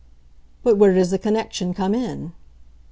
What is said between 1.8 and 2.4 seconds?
in?"